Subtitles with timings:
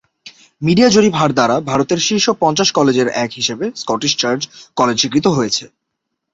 [0.61, 4.41] Media জরিপ হার দ্বারা ভারতের শীর্ষ পঞ্চাশ কলেজ এর এক হিসাবে স্কটিশ চার্চ
[4.77, 5.63] কলেজ স্বীকৃত হয়েছে।